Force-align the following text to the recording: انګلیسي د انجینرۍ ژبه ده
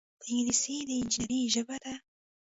انګلیسي 0.29 0.75
د 0.87 0.89
انجینرۍ 0.99 1.41
ژبه 1.53 1.75
ده 1.83 1.93